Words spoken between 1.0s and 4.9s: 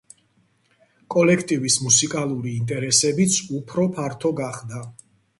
კოლექტივის მუსიკალური ინტერესებიც უფრო ფართო გახდა.